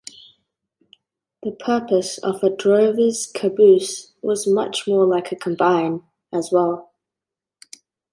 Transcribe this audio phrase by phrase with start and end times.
[1.43, 6.01] The purpose of a drover's caboose was much more like a combine,
[6.33, 6.91] as well.